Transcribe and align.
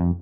Herzlich 0.00 0.16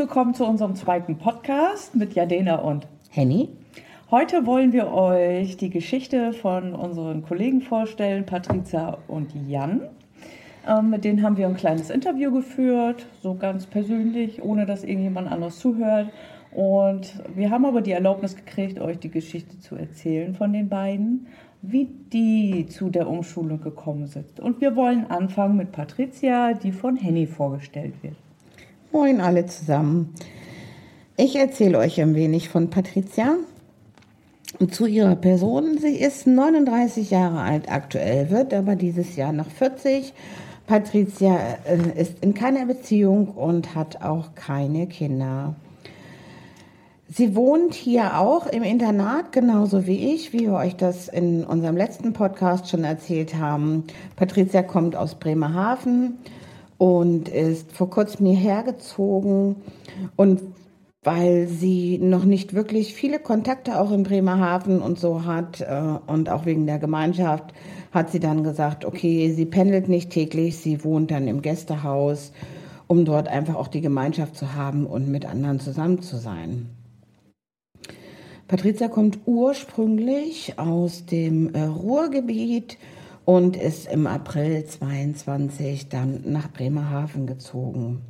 willkommen 0.00 0.34
zu 0.34 0.44
unserem 0.44 0.74
zweiten 0.74 1.18
Podcast 1.18 1.94
mit 1.94 2.14
Jadena 2.14 2.56
und 2.56 2.88
Henny. 3.10 3.50
Heute 4.10 4.46
wollen 4.46 4.72
wir 4.72 4.92
euch 4.92 5.56
die 5.56 5.70
Geschichte 5.70 6.32
von 6.32 6.74
unseren 6.74 7.22
Kollegen 7.22 7.60
vorstellen, 7.60 8.26
Patricia 8.26 8.98
und 9.06 9.32
Jan. 9.46 9.90
Ähm, 10.66 10.90
mit 10.90 11.04
denen 11.04 11.22
haben 11.22 11.36
wir 11.36 11.46
ein 11.46 11.56
kleines 11.56 11.90
Interview 11.90 12.32
geführt, 12.32 13.06
so 13.22 13.34
ganz 13.34 13.66
persönlich, 13.66 14.42
ohne 14.42 14.66
dass 14.66 14.84
irgendjemand 14.84 15.30
anderes 15.30 15.58
zuhört. 15.58 16.08
Und 16.52 17.14
wir 17.34 17.50
haben 17.50 17.66
aber 17.66 17.80
die 17.82 17.92
Erlaubnis 17.92 18.36
gekriegt, 18.36 18.78
euch 18.80 18.98
die 18.98 19.10
Geschichte 19.10 19.58
zu 19.58 19.74
erzählen 19.74 20.34
von 20.34 20.52
den 20.52 20.68
beiden, 20.68 21.26
wie 21.62 21.88
die 22.12 22.66
zu 22.68 22.90
der 22.90 23.08
Umschulung 23.08 23.60
gekommen 23.60 24.06
sind. 24.06 24.38
Und 24.38 24.60
wir 24.60 24.76
wollen 24.76 25.10
anfangen 25.10 25.56
mit 25.56 25.72
Patricia, 25.72 26.52
die 26.52 26.72
von 26.72 26.96
Henny 26.96 27.26
vorgestellt 27.26 27.94
wird. 28.02 28.14
Moin 28.92 29.20
alle 29.20 29.46
zusammen. 29.46 30.14
Ich 31.16 31.36
erzähle 31.36 31.78
euch 31.78 32.00
ein 32.00 32.14
wenig 32.14 32.48
von 32.48 32.70
Patricia. 32.70 33.36
Zu 34.70 34.86
ihrer 34.86 35.16
Person. 35.16 35.78
Sie 35.78 35.96
ist 35.96 36.28
39 36.28 37.10
Jahre 37.10 37.40
alt 37.40 37.72
aktuell, 37.72 38.30
wird 38.30 38.54
aber 38.54 38.76
dieses 38.76 39.16
Jahr 39.16 39.32
noch 39.32 39.50
40. 39.50 40.12
Patricia 40.66 41.36
äh, 41.66 42.00
ist 42.00 42.22
in 42.22 42.34
keiner 42.34 42.66
Beziehung 42.66 43.28
und 43.28 43.74
hat 43.74 44.02
auch 44.02 44.34
keine 44.34 44.86
Kinder. 44.86 45.54
Sie 47.08 47.36
wohnt 47.36 47.74
hier 47.74 48.18
auch 48.18 48.46
im 48.46 48.62
Internat, 48.62 49.30
genauso 49.30 49.86
wie 49.86 50.14
ich, 50.14 50.32
wie 50.32 50.40
wir 50.40 50.54
euch 50.54 50.74
das 50.74 51.08
in 51.08 51.44
unserem 51.44 51.76
letzten 51.76 52.12
Podcast 52.12 52.68
schon 52.68 52.82
erzählt 52.82 53.36
haben. 53.36 53.84
Patricia 54.16 54.62
kommt 54.62 54.96
aus 54.96 55.14
Bremerhaven 55.14 56.18
und 56.78 57.28
ist 57.28 57.70
vor 57.72 57.90
kurzem 57.90 58.26
hierher 58.26 58.62
gezogen 58.62 59.56
und 60.16 60.40
weil 61.04 61.46
sie 61.46 61.98
noch 61.98 62.24
nicht 62.24 62.54
wirklich 62.54 62.94
viele 62.94 63.18
Kontakte 63.18 63.78
auch 63.78 63.92
in 63.92 64.02
Bremerhaven 64.02 64.80
und 64.80 64.98
so 64.98 65.26
hat 65.26 65.60
äh, 65.60 65.98
und 66.06 66.30
auch 66.30 66.46
wegen 66.46 66.66
der 66.66 66.78
Gemeinschaft 66.78 67.52
hat 67.94 68.10
sie 68.10 68.20
dann 68.20 68.42
gesagt, 68.42 68.84
okay, 68.84 69.32
sie 69.32 69.46
pendelt 69.46 69.88
nicht 69.88 70.10
täglich, 70.10 70.58
sie 70.58 70.84
wohnt 70.84 71.12
dann 71.12 71.28
im 71.28 71.40
Gästehaus, 71.42 72.32
um 72.88 73.04
dort 73.04 73.28
einfach 73.28 73.54
auch 73.54 73.68
die 73.68 73.80
Gemeinschaft 73.80 74.36
zu 74.36 74.54
haben 74.54 74.84
und 74.84 75.08
mit 75.08 75.24
anderen 75.24 75.60
zusammen 75.60 76.02
zu 76.02 76.16
sein. 76.16 76.70
Patricia 78.48 78.88
kommt 78.88 79.20
ursprünglich 79.24 80.58
aus 80.58 81.06
dem 81.06 81.54
äh, 81.54 81.62
Ruhrgebiet 81.62 82.76
und 83.24 83.56
ist 83.56 83.86
im 83.90 84.06
April 84.06 84.66
22 84.66 85.88
dann 85.88 86.20
nach 86.26 86.52
Bremerhaven 86.52 87.26
gezogen. 87.26 88.02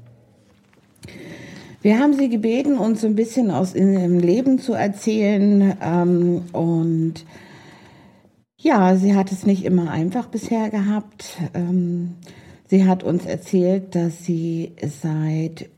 Wir 1.83 1.99
haben 1.99 2.15
sie 2.15 2.31
gebeten, 2.31 2.79
uns 2.79 3.05
ein 3.05 3.15
bisschen 3.15 3.51
aus 3.51 3.75
ihrem 3.75 4.19
Leben 4.19 4.59
zu 4.59 4.73
erzählen. 4.73 5.77
Ähm, 5.83 6.43
und 6.53 7.25
ja, 8.65 8.97
sie 8.97 9.15
hat 9.15 9.31
es 9.31 9.45
nicht 9.45 9.65
immer 9.65 9.91
einfach 9.91 10.27
bisher 10.27 10.71
gehabt. 10.71 11.37
Ähm, 11.53 12.15
sie 12.67 12.87
hat 12.87 13.05
uns 13.05 13.27
erzählt, 13.27 13.95
dass 13.95 14.25
sie 14.25 14.73
seit 14.83 15.69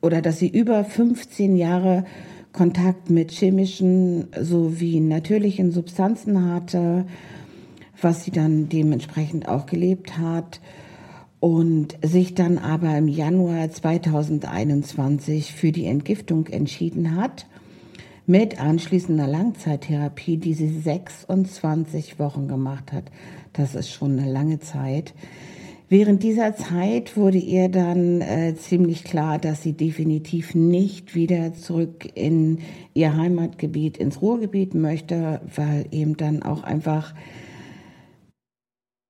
oder 0.00 0.22
dass 0.22 0.38
sie 0.38 0.48
über 0.48 0.84
15 0.84 1.56
Jahre 1.56 2.04
Kontakt 2.52 3.10
mit 3.10 3.32
chemischen 3.32 4.28
sowie 4.40 5.00
natürlichen 5.00 5.72
Substanzen 5.72 6.52
hatte, 6.52 7.04
was 8.00 8.24
sie 8.24 8.30
dann 8.30 8.68
dementsprechend 8.68 9.48
auch 9.48 9.66
gelebt 9.66 10.18
hat 10.18 10.60
und 11.40 11.98
sich 12.02 12.36
dann 12.36 12.58
aber 12.58 12.96
im 12.96 13.08
Januar 13.08 13.70
2021 13.70 15.52
für 15.52 15.72
die 15.72 15.86
Entgiftung 15.86 16.46
entschieden 16.46 17.16
hat, 17.16 17.47
mit 18.28 18.60
anschließender 18.60 19.26
Langzeittherapie, 19.26 20.36
die 20.36 20.52
sie 20.52 20.68
26 20.68 22.18
Wochen 22.18 22.46
gemacht 22.46 22.92
hat. 22.92 23.04
Das 23.54 23.74
ist 23.74 23.90
schon 23.90 24.18
eine 24.18 24.30
lange 24.30 24.60
Zeit. 24.60 25.14
Während 25.88 26.22
dieser 26.22 26.54
Zeit 26.54 27.16
wurde 27.16 27.38
ihr 27.38 27.70
dann 27.70 28.20
äh, 28.20 28.54
ziemlich 28.54 29.04
klar, 29.04 29.38
dass 29.38 29.62
sie 29.62 29.72
definitiv 29.72 30.54
nicht 30.54 31.14
wieder 31.14 31.54
zurück 31.54 32.06
in 32.14 32.58
ihr 32.92 33.16
Heimatgebiet, 33.16 33.96
ins 33.96 34.20
Ruhrgebiet 34.20 34.74
möchte, 34.74 35.40
weil 35.56 35.86
eben 35.90 36.18
dann 36.18 36.42
auch 36.42 36.62
einfach 36.62 37.14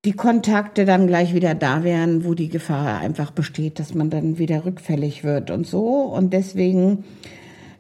die 0.05 0.13
Kontakte 0.13 0.85
dann 0.85 1.09
gleich 1.09 1.35
wieder 1.35 1.57
da 1.57 1.83
wären, 1.83 2.25
wo 2.25 2.35
die 2.35 2.49
Gefahr 2.49 3.01
einfach 3.01 3.33
besteht, 3.33 3.81
dass 3.81 3.95
man 3.95 4.11
dann 4.11 4.39
wieder 4.39 4.65
rückfällig 4.65 5.25
wird 5.25 5.51
und 5.51 5.67
so. 5.67 6.03
Und 6.03 6.33
deswegen 6.33 7.03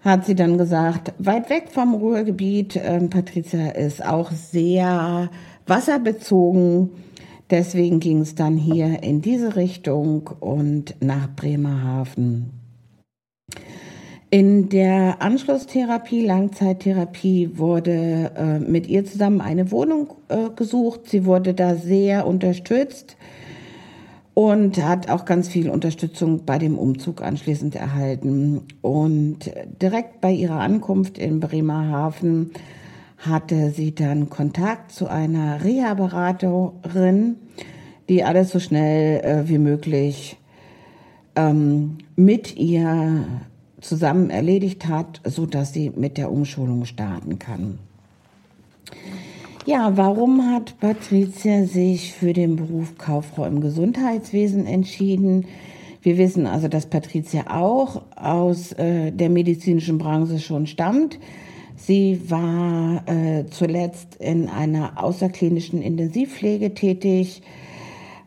hat 0.09 0.27
sie 0.27 0.35
dann 0.35 0.59
gesagt, 0.59 1.13
weit 1.19 1.51
weg 1.51 1.69
vom 1.71 1.95
Ruhrgebiet, 1.95 2.77
äh, 2.77 3.01
Patricia 3.09 3.69
ist 3.71 4.05
auch 4.05 4.31
sehr 4.33 5.31
wasserbezogen. 5.67 6.91
Deswegen 7.51 8.01
ging 8.01 8.21
es 8.21 8.35
dann 8.35 8.57
hier 8.57 9.03
in 9.03 9.23
diese 9.23 9.57
Richtung 9.57 10.29
und 10.41 10.97
nach 11.01 11.35
Bremerhaven. 11.35 12.51
In 14.31 14.69
der 14.69 15.23
Anschlusstherapie, 15.23 16.27
Langzeittherapie, 16.27 17.53
wurde 17.55 18.31
äh, 18.37 18.59
mit 18.59 18.87
ihr 18.87 19.07
zusammen 19.07 19.41
eine 19.41 19.71
Wohnung 19.71 20.15
äh, 20.29 20.51
gesucht. 20.55 21.09
Sie 21.09 21.25
wurde 21.25 21.55
da 21.55 21.77
sehr 21.77 22.27
unterstützt 22.27 23.17
und 24.39 24.81
hat 24.85 25.11
auch 25.11 25.25
ganz 25.25 25.49
viel 25.49 25.69
Unterstützung 25.69 26.45
bei 26.45 26.59
dem 26.59 26.79
Umzug 26.79 27.23
anschließend 27.23 27.75
erhalten. 27.75 28.61
Und 28.83 29.51
direkt 29.83 30.21
bei 30.21 30.31
ihrer 30.31 30.61
Ankunft 30.61 31.19
in 31.19 31.41
Bremerhaven 31.41 32.53
hatte 33.17 33.73
sie 33.73 33.97
dann 33.97 34.31
Kontakt 34.31 34.93
zu 34.93 35.09
einer 35.09 35.65
Reha-Beraterin, 35.65 37.35
die 38.09 38.23
alles 38.23 38.51
so 38.51 38.61
schnell 38.61 39.25
äh, 39.25 39.49
wie 39.49 39.59
möglich 39.59 40.37
ähm, 41.35 41.99
mit 42.15 42.57
ihr 42.57 43.25
zusammen 43.81 44.31
erledigt 44.31 44.87
hat, 44.87 45.21
so 45.25 45.47
dass 45.47 45.73
sie 45.73 45.91
mit 45.91 46.17
der 46.17 46.31
Umschulung 46.31 46.85
starten 46.85 47.41
kann. 47.41 47.81
Ja, 49.69 49.99
warum 49.99 50.51
hat 50.51 50.81
Patricia 50.81 51.67
sich 51.67 52.15
für 52.15 52.33
den 52.33 52.57
Beruf 52.57 52.97
Kauffrau 52.97 53.45
im 53.45 53.61
Gesundheitswesen 53.61 54.67
entschieden? 54.67 55.45
Wir 56.01 56.17
wissen 56.17 56.47
also, 56.47 56.69
dass 56.69 56.87
Patricia 56.87 57.55
auch 57.55 58.01
aus 58.17 58.73
äh, 58.73 59.13
der 59.13 59.29
medizinischen 59.29 59.99
Branche 59.99 60.39
schon 60.39 60.67
stammt. 60.67 61.19
Sie 61.77 62.19
war 62.31 63.07
äh, 63.11 63.45
zuletzt 63.51 64.17
in 64.19 64.49
einer 64.49 65.05
außerklinischen 65.05 65.83
Intensivpflege 65.83 66.73
tätig 66.73 67.43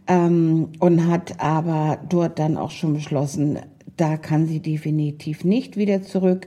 ähm, 0.06 0.68
und 0.78 1.07
hat 1.07 1.40
aber 1.40 1.97
dort 2.07 2.38
dann 2.38 2.56
auch 2.56 2.69
schon 2.69 2.94
beschlossen, 2.94 3.57
da 3.97 4.18
kann 4.18 4.46
sie 4.46 4.59
definitiv 4.59 5.44
nicht 5.44 5.75
wieder 5.75 6.03
zurück. 6.03 6.46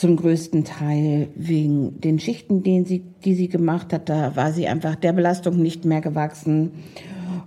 Zum 0.00 0.16
größten 0.16 0.64
Teil 0.64 1.28
wegen 1.34 2.00
den 2.00 2.18
Schichten, 2.18 2.62
den 2.62 2.86
sie, 2.86 3.00
die 3.22 3.34
sie 3.34 3.48
gemacht 3.48 3.92
hat. 3.92 4.08
Da 4.08 4.34
war 4.34 4.50
sie 4.50 4.66
einfach 4.66 4.94
der 4.94 5.12
Belastung 5.12 5.60
nicht 5.60 5.84
mehr 5.84 6.00
gewachsen. 6.00 6.70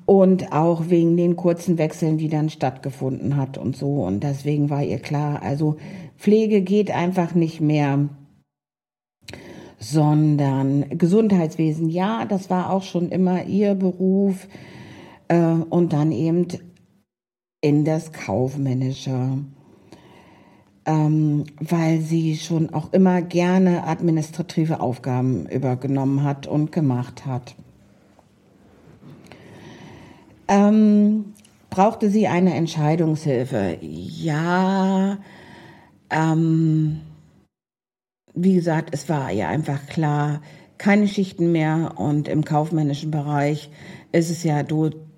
Und 0.05 0.51
auch 0.51 0.89
wegen 0.89 1.17
den 1.17 1.35
kurzen 1.35 1.79
Wechseln, 1.79 2.19
die 2.19 2.27
dann 2.27 2.51
stattgefunden 2.51 3.37
hat 3.37 3.57
und 3.57 3.75
so. 3.75 4.03
Und 4.03 4.23
deswegen 4.23 4.69
war 4.69 4.83
ihr 4.83 4.99
klar, 4.99 5.41
also 5.41 5.77
Pflege 6.17 6.61
geht 6.61 6.91
einfach 6.91 7.33
nicht 7.33 7.59
mehr 7.59 8.09
sondern 9.79 10.97
Gesundheitswesen, 10.97 11.89
ja, 11.89 12.25
das 12.25 12.49
war 12.49 12.71
auch 12.71 12.83
schon 12.83 13.09
immer 13.09 13.45
ihr 13.45 13.75
Beruf 13.75 14.47
äh, 15.27 15.37
und 15.39 15.91
dann 15.91 16.11
eben 16.11 16.47
in 17.63 17.85
das 17.85 18.11
Kaufmännische, 18.11 19.39
ähm, 20.85 21.45
weil 21.59 22.01
sie 22.01 22.37
schon 22.37 22.73
auch 22.73 22.91
immer 22.93 23.21
gerne 23.21 23.85
administrative 23.87 24.79
Aufgaben 24.79 25.45
übergenommen 25.47 26.23
hat 26.23 26.47
und 26.47 26.71
gemacht 26.71 27.25
hat. 27.25 27.55
Ähm, 30.47 31.33
brauchte 31.69 32.09
sie 32.09 32.27
eine 32.27 32.53
Entscheidungshilfe? 32.53 33.77
Ja. 33.81 35.17
Ähm, 36.09 37.01
wie 38.35 38.55
gesagt, 38.55 38.89
es 38.93 39.07
war 39.09 39.31
ihr 39.31 39.47
einfach 39.47 39.87
klar, 39.87 40.41
keine 40.77 41.07
Schichten 41.07 41.51
mehr 41.51 41.93
und 41.95 42.27
im 42.27 42.43
kaufmännischen 42.43 43.09
Bereich 43.09 43.69
ist 44.11 44.29
es 44.29 44.43
ja 44.43 44.63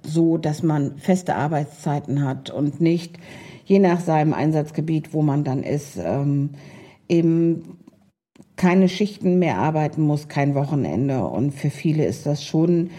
so, 0.03 0.38
dass 0.38 0.62
man 0.62 0.97
feste 1.00 1.35
Arbeitszeiten 1.35 2.23
hat 2.23 2.51
und 2.51 2.81
nicht 2.81 3.17
je 3.65 3.79
nach 3.79 4.00
seinem 4.00 4.33
Einsatzgebiet, 4.33 5.13
wo 5.13 5.21
man 5.21 5.44
dann 5.44 5.63
ist, 5.63 5.97
ähm, 5.97 6.51
eben 7.09 7.77
keine 8.56 8.88
Schichten 8.88 9.38
mehr 9.39 9.57
arbeiten 9.57 10.01
muss, 10.01 10.27
kein 10.27 10.56
Wochenende. 10.56 11.25
Und 11.25 11.53
für 11.53 11.69
viele 11.69 12.06
ist 12.06 12.25
das 12.25 12.44
schon 12.44 12.91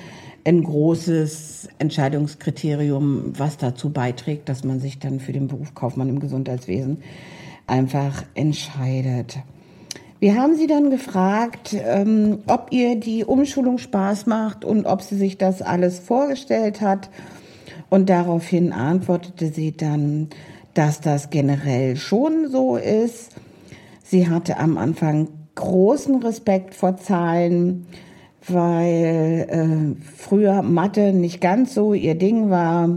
ein 0.44 0.62
großes 0.62 1.68
Entscheidungskriterium, 1.78 3.32
was 3.36 3.56
dazu 3.56 3.90
beiträgt, 3.90 4.48
dass 4.48 4.64
man 4.64 4.80
sich 4.80 4.98
dann 4.98 5.18
für 5.18 5.32
den 5.32 5.48
Beruf 5.48 5.74
Kaufmann 5.74 6.08
im 6.08 6.20
Gesundheitswesen 6.20 7.02
einfach 7.66 8.24
entscheidet. 8.34 9.38
Wir 10.18 10.36
haben 10.36 10.56
sie 10.56 10.66
dann 10.66 10.90
gefragt, 10.90 11.76
ähm, 11.78 12.38
ob 12.46 12.68
ihr 12.70 12.96
die 12.96 13.24
Umschulung 13.24 13.78
Spaß 13.78 14.26
macht 14.26 14.64
und 14.64 14.86
ob 14.86 15.02
sie 15.02 15.16
sich 15.16 15.36
das 15.36 15.62
alles 15.62 15.98
vorgestellt 15.98 16.80
hat. 16.80 17.10
Und 17.90 18.08
daraufhin 18.08 18.72
antwortete 18.72 19.52
sie 19.52 19.76
dann, 19.76 20.28
dass 20.76 21.00
das 21.00 21.30
generell 21.30 21.96
schon 21.96 22.48
so 22.50 22.76
ist. 22.76 23.32
Sie 24.02 24.28
hatte 24.28 24.58
am 24.58 24.76
Anfang 24.76 25.28
großen 25.54 26.22
Respekt 26.22 26.74
vor 26.74 26.96
Zahlen, 26.96 27.86
weil 28.46 29.46
äh, 29.48 30.02
früher 30.16 30.62
Mathe 30.62 31.12
nicht 31.12 31.40
ganz 31.40 31.74
so 31.74 31.94
ihr 31.94 32.14
Ding 32.14 32.50
war. 32.50 32.90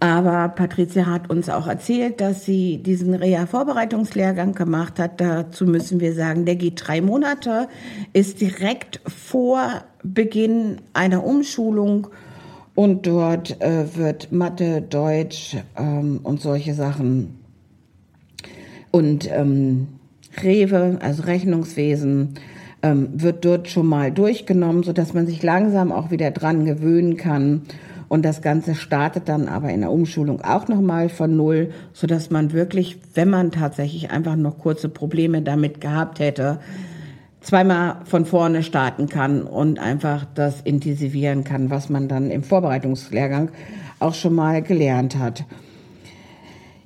Aber 0.00 0.48
Patricia 0.50 1.06
hat 1.06 1.28
uns 1.28 1.48
auch 1.48 1.66
erzählt, 1.66 2.20
dass 2.20 2.44
sie 2.44 2.80
diesen 2.80 3.14
Reha-Vorbereitungslehrgang 3.14 4.54
gemacht 4.54 5.00
hat. 5.00 5.20
Dazu 5.20 5.66
müssen 5.66 5.98
wir 5.98 6.14
sagen, 6.14 6.44
der 6.44 6.54
geht 6.54 6.86
drei 6.86 7.00
Monate, 7.00 7.66
ist 8.12 8.40
direkt 8.40 9.00
vor 9.08 9.82
Beginn 10.04 10.76
einer 10.92 11.24
Umschulung 11.24 12.06
und 12.78 13.08
dort 13.08 13.60
äh, 13.60 13.96
wird 13.96 14.30
Mathe, 14.30 14.80
Deutsch 14.80 15.56
ähm, 15.76 16.20
und 16.22 16.40
solche 16.40 16.74
Sachen 16.74 17.40
und 18.92 19.28
ähm, 19.32 19.88
Rewe, 20.40 20.96
also 21.02 21.24
Rechnungswesen, 21.24 22.34
ähm, 22.84 23.08
wird 23.14 23.44
dort 23.44 23.66
schon 23.66 23.88
mal 23.88 24.12
durchgenommen, 24.12 24.84
so 24.84 24.92
dass 24.92 25.12
man 25.12 25.26
sich 25.26 25.42
langsam 25.42 25.90
auch 25.90 26.12
wieder 26.12 26.30
dran 26.30 26.66
gewöhnen 26.66 27.16
kann. 27.16 27.62
Und 28.06 28.24
das 28.24 28.42
Ganze 28.42 28.76
startet 28.76 29.28
dann 29.28 29.48
aber 29.48 29.70
in 29.70 29.80
der 29.80 29.90
Umschulung 29.90 30.40
auch 30.42 30.68
nochmal 30.68 31.08
von 31.08 31.36
Null, 31.36 31.70
so 31.92 32.06
dass 32.06 32.30
man 32.30 32.52
wirklich, 32.52 33.00
wenn 33.12 33.28
man 33.28 33.50
tatsächlich 33.50 34.12
einfach 34.12 34.36
noch 34.36 34.56
kurze 34.56 34.88
Probleme 34.88 35.42
damit 35.42 35.80
gehabt 35.80 36.20
hätte, 36.20 36.60
zweimal 37.40 38.00
von 38.04 38.24
vorne 38.26 38.62
starten 38.62 39.08
kann 39.08 39.42
und 39.42 39.78
einfach 39.78 40.26
das 40.34 40.60
intensivieren 40.60 41.44
kann, 41.44 41.70
was 41.70 41.88
man 41.88 42.08
dann 42.08 42.30
im 42.30 42.42
Vorbereitungslehrgang 42.42 43.50
auch 44.00 44.14
schon 44.14 44.34
mal 44.34 44.62
gelernt 44.62 45.18
hat. 45.18 45.44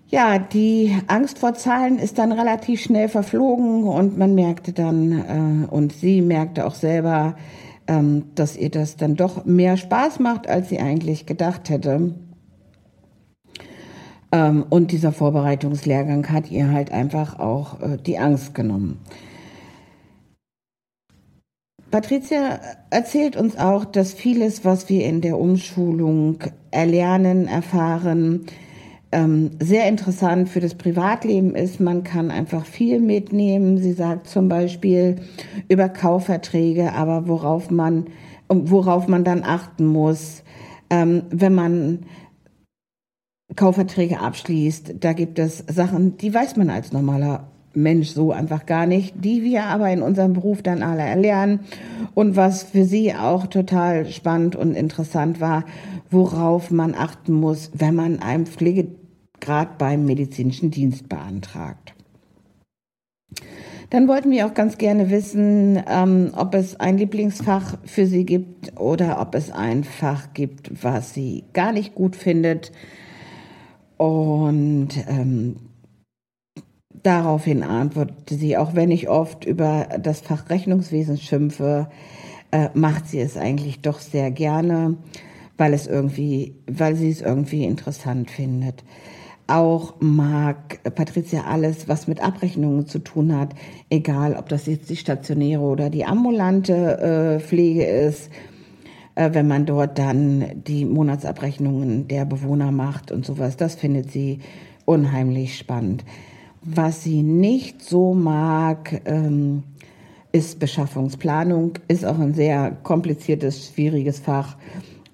Ja, 0.09 0.39
die 0.39 0.95
Angst 1.07 1.39
vor 1.39 1.55
Zahlen 1.55 1.99
ist 1.99 2.19
dann 2.19 2.33
relativ 2.33 2.83
schnell 2.83 3.09
verflogen 3.09 3.85
und 3.85 4.19
man 4.19 4.35
merkte 4.35 4.75
dann, 4.75 5.65
äh, 5.67 5.67
und 5.73 5.93
sie 5.95 6.21
merkte 6.21 6.67
auch 6.67 6.75
selber, 6.75 7.35
ähm, 7.87 8.25
dass 8.35 8.57
ihr 8.57 8.71
das 8.71 8.97
dann 8.97 9.17
doch 9.17 9.47
mehr 9.47 9.79
Spaß 9.79 10.21
macht, 10.21 10.49
als 10.49 10.69
sie 10.69 10.81
eigentlich 10.81 11.25
gedacht 11.25 11.71
hätte. 11.71 12.15
Ähm, 14.33 14.67
und 14.69 14.93
dieser 14.93 15.13
Vorbereitungslehrgang 15.13 16.29
hat 16.31 16.51
ihr 16.51 16.71
halt 16.71 16.93
einfach 16.93 17.39
auch 17.39 17.81
äh, 17.81 17.97
die 17.97 18.19
Angst 18.19 18.55
genommen. 18.55 18.99
Patricia 21.93 22.59
erzählt 22.89 23.37
uns 23.37 23.59
auch, 23.59 23.85
dass 23.85 24.15
vieles, 24.15 24.65
was 24.65 24.89
wir 24.89 25.05
in 25.05 25.21
der 25.21 25.39
Umschulung 25.39 26.39
erlernen, 26.71 27.47
erfahren, 27.47 28.47
ähm, 29.13 29.51
sehr 29.61 29.87
interessant 29.87 30.49
für 30.49 30.61
das 30.61 30.75
Privatleben 30.75 31.55
ist. 31.55 31.81
Man 31.81 32.03
kann 32.03 32.31
einfach 32.31 32.65
viel 32.65 32.99
mitnehmen. 32.99 33.77
Sie 33.77 33.93
sagt 33.93 34.27
zum 34.27 34.49
Beispiel 34.49 35.17
über 35.69 35.91
Kaufverträge, 35.91 36.95
aber 36.95 37.29
worauf 37.29 37.71
man, 37.71 38.07
worauf 38.49 39.07
man 39.07 39.23
dann 39.23 39.45
achten 39.45 39.85
muss, 39.85 40.45
ähm, 40.89 41.25
wenn 41.29 41.55
man 41.55 42.07
Kaufverträge 43.55 44.19
abschließt. 44.19 44.95
Da 44.99 45.13
gibt 45.13 45.39
es 45.39 45.59
Sachen, 45.69 46.17
die 46.17 46.33
weiß 46.33 46.57
man 46.57 46.71
als 46.71 46.91
normaler 46.91 47.52
Mensch 47.75 48.11
so 48.11 48.33
einfach 48.33 48.67
gar 48.67 48.87
nicht, 48.87 49.15
die 49.25 49.43
wir 49.43 49.65
aber 49.65 49.91
in 49.91 50.03
unserem 50.03 50.33
Beruf 50.33 50.63
dann 50.63 50.83
alle 50.83 51.03
erlernen. 51.03 51.61
Und 52.15 52.37
was 52.37 52.63
für 52.63 52.85
sie 52.85 53.15
auch 53.15 53.47
total 53.47 54.07
spannend 54.07 54.57
und 54.57 54.75
interessant 54.75 55.41
war, 55.41 55.65
worauf 56.11 56.71
man 56.71 56.95
achten 56.95 57.33
muss, 57.33 57.71
wenn 57.75 57.95
man 57.95 58.21
einen 58.21 58.47
Pflegegrad 58.47 59.79
beim 59.79 60.05
medizinischen 60.05 60.71
Dienst 60.71 61.09
beantragt. 61.09 61.95
Dann 63.93 64.09
wollten 64.09 64.31
wir 64.31 64.47
auch 64.47 64.55
ganz 64.55 64.79
gerne 64.79 65.11
wissen, 65.11 65.83
ähm, 65.87 66.33
ob 66.35 66.55
es 66.55 66.81
ein 66.81 66.97
Lieblingsfach 66.97 67.77
für 67.85 68.07
sie 68.07 68.25
gibt 68.25 68.81
oder 68.81 69.21
ob 69.21 69.35
es 69.35 69.51
ein 69.51 69.85
Fach 69.85 70.33
gibt, 70.33 70.83
was 70.83 71.13
sie 71.13 71.45
gar 71.53 71.73
nicht 71.73 71.95
gut 71.95 72.17
findet. 72.17 72.73
Und 73.99 74.89
ähm, 75.09 75.57
Daraufhin 77.03 77.63
antwortete 77.63 78.35
sie, 78.37 78.57
auch 78.57 78.75
wenn 78.75 78.91
ich 78.91 79.09
oft 79.09 79.45
über 79.45 79.89
das 80.01 80.21
Fach 80.21 80.51
Rechnungswesen 80.51 81.19
schimpfe, 81.19 81.89
äh, 82.53 82.69
macht 82.75 83.09
sie 83.09 83.21
es 83.21 83.37
eigentlich 83.37 83.81
doch 83.81 83.99
sehr 83.99 84.31
gerne, 84.31 84.97
weil 85.57 85.75
es 85.75 85.87
irgendwie, 85.87 86.55
weil 86.67 86.95
sie 86.95 87.11
es 87.11 87.23
irgendwie 87.23 87.65
interessant 87.65 88.31
findet. 88.31 88.85
Auch 89.49 89.95
mag 89.99 90.81
Patricia 90.95 91.43
alles, 91.43 91.89
was 91.89 92.07
mit 92.07 92.23
Abrechnungen 92.23 92.87
zu 92.87 93.01
tun 93.01 93.37
hat, 93.37 93.55
egal 93.91 94.37
ob 94.37 94.49
das 94.49 94.67
jetzt 94.67 94.89
die 94.89 94.97
stationäre 94.97 95.63
oder 95.63 95.91
die 95.91 96.05
ambulante 96.05 97.39
äh, 97.39 97.41
Pflege 97.41 97.85
ist, 97.85 98.31
äh, 99.15 99.31
wenn 99.33 99.49
man 99.49 99.67
dort 99.67 99.99
dann 99.99 100.63
die 100.67 100.85
Monatsabrechnungen 100.85 102.07
der 102.07 102.25
Bewohner 102.25 102.71
macht 102.71 103.11
und 103.11 103.27
sowas, 103.27 103.57
das 103.57 103.75
findet 103.75 104.11
sie 104.11 104.39
unheimlich 104.85 105.59
spannend. 105.59 106.05
Was 106.65 107.03
sie 107.03 107.23
nicht 107.23 107.83
so 107.83 108.15
mag, 108.15 109.03
ähm, 109.05 109.65
ist 110.31 110.61
Beschaffungsplanung, 110.61 111.73
ist 111.89 112.05
auch 112.05 112.19
ein 112.19 112.35
sehr 112.35 112.71
kompliziertes, 112.83 113.69
schwieriges 113.69 114.21
Fach. 114.21 114.57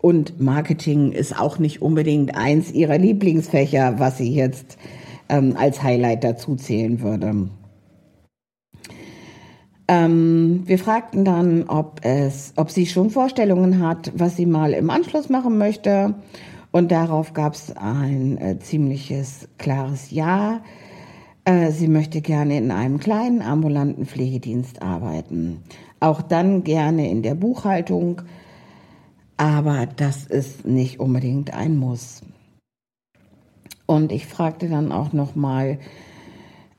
Und 0.01 0.41
Marketing 0.41 1.13
ist 1.13 1.39
auch 1.39 1.59
nicht 1.59 1.83
unbedingt 1.83 2.37
eins 2.37 2.71
ihrer 2.71 2.99
Lieblingsfächer, 2.99 3.99
was 3.99 4.19
sie 4.19 4.33
jetzt 4.33 4.79
ähm, 5.29 5.57
als 5.59 5.83
Highlight 5.83 6.23
dazu 6.23 6.55
zählen 6.55 7.01
würde. 7.01 7.49
Ähm, 9.89 10.63
wir 10.67 10.79
fragten 10.79 11.25
dann, 11.25 11.65
ob, 11.65 12.01
es, 12.05 12.53
ob 12.57 12.71
sie 12.71 12.87
schon 12.87 13.09
Vorstellungen 13.09 13.81
hat, 13.81 14.13
was 14.15 14.37
sie 14.37 14.45
mal 14.45 14.75
im 14.75 14.91
Anschluss 14.91 15.31
machen 15.31 15.57
möchte. 15.57 16.15
Und 16.71 16.93
darauf 16.93 17.33
gab 17.33 17.55
es 17.55 17.75
ein 17.75 18.37
äh, 18.37 18.59
ziemliches 18.59 19.49
klares 19.57 20.11
Ja. 20.11 20.61
Äh, 21.49 21.73
sie 21.73 21.89
möchte 21.89 22.21
gerne 22.21 22.59
in 22.59 22.71
einem 22.71 22.99
kleinen 22.99 23.41
ambulanten 23.41 24.05
Pflegedienst 24.05 24.83
arbeiten. 24.83 25.63
Auch 25.99 26.21
dann 26.21 26.63
gerne 26.63 27.09
in 27.09 27.23
der 27.23 27.35
Buchhaltung. 27.35 28.21
Aber 29.39 29.87
das 29.87 30.27
ist 30.27 30.67
nicht 30.67 31.01
unbedingt 31.01 31.55
ein 31.55 31.79
Muss. 31.79 32.21
Und 33.87 34.13
ich 34.13 34.27
fragte 34.27 34.69
dann 34.69 34.93
auch 34.93 35.15
nochmal, 35.15 35.79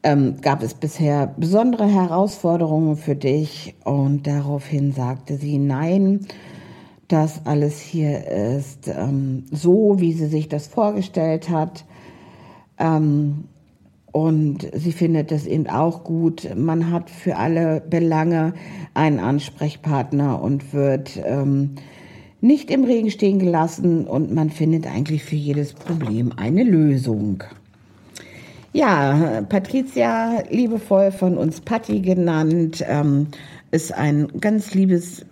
ähm, 0.04 0.36
gab 0.40 0.62
es 0.62 0.76
bisher 0.76 1.26
besondere 1.26 1.88
Herausforderungen 1.88 2.96
für 2.96 3.16
dich? 3.16 3.74
Und 3.86 4.28
daraufhin 4.28 4.92
sagte 4.92 5.38
sie, 5.38 5.58
nein, 5.58 6.28
das 7.08 7.44
alles 7.48 7.80
hier 7.80 8.28
ist 8.28 8.88
ähm, 8.88 9.46
so, 9.50 9.96
wie 9.98 10.14
sie 10.14 10.28
sich 10.28 10.48
das 10.48 10.68
vorgestellt 10.68 11.50
hat. 11.50 11.86
Ähm, 12.78 13.46
und 14.12 14.68
sie 14.74 14.92
findet 14.92 15.32
es 15.32 15.46
eben 15.46 15.68
auch 15.68 16.04
gut. 16.04 16.50
Man 16.56 16.92
hat 16.92 17.10
für 17.10 17.36
alle 17.36 17.82
Belange 17.82 18.54
einen 18.94 19.20
Ansprechpartner 19.20 20.42
und 20.42 20.74
wird 20.74 21.20
ähm, 21.24 21.76
nicht 22.42 22.72
im 22.72 22.86
Regen 22.86 23.12
stehen 23.12 23.40
gelassen 23.40 24.08
und 24.08 24.34
man 24.34 24.50
findet 24.50 24.88
eigentlich 24.88 25.24
für 25.24 25.36
jedes 25.36 25.74
Problem 25.74 26.32
eine 26.38 26.64
Lösung. 26.64 27.44
Ja, 28.72 29.42
Patricia, 29.50 30.44
liebevoll 30.50 31.12
von 31.12 31.38
uns 31.38 31.60
Patti 31.60 32.02
genannt, 32.02 32.84
ähm, 32.88 33.28
ist 33.72 33.94
ein 33.94 34.28
ganz 34.40 34.74
liebes, 34.74 35.26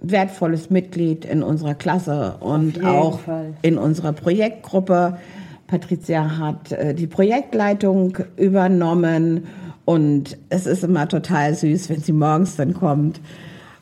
wertvolles 0.00 0.70
Mitglied 0.70 1.24
in 1.24 1.42
unserer 1.42 1.74
Klasse 1.74 2.36
und 2.40 2.84
auch 2.84 3.20
Fall. 3.20 3.54
in 3.62 3.76
unserer 3.76 4.12
Projektgruppe. 4.12 5.18
Patricia 5.70 6.36
hat 6.38 6.72
äh, 6.72 6.94
die 6.94 7.06
Projektleitung 7.06 8.18
übernommen 8.36 9.46
und 9.84 10.36
es 10.48 10.66
ist 10.66 10.82
immer 10.82 11.06
total 11.06 11.54
süß, 11.54 11.88
wenn 11.90 12.00
sie 12.00 12.12
morgens 12.12 12.56
dann 12.56 12.74
kommt 12.74 13.20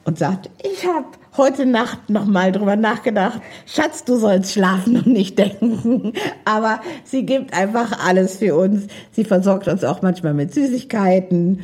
und 0.05 0.19
sagt, 0.19 0.51
ich 0.63 0.87
habe 0.87 1.07
heute 1.39 1.65
Nacht 1.65 2.11
noch 2.11 2.27
mal 2.27 2.53
drüber 2.53 2.77
nachgedacht. 2.77 3.41
Schatz, 3.65 4.05
du 4.05 4.17
sollst 4.17 4.53
schlafen 4.53 4.99
und 4.99 5.07
nicht 5.07 5.39
denken. 5.39 6.13
Aber 6.45 6.81
sie 7.05 7.25
gibt 7.25 7.55
einfach 7.55 8.07
alles 8.07 8.37
für 8.37 8.55
uns. 8.55 8.87
Sie 9.13 9.25
versorgt 9.25 9.67
uns 9.67 9.83
auch 9.83 10.03
manchmal 10.03 10.35
mit 10.35 10.53
Süßigkeiten. 10.53 11.61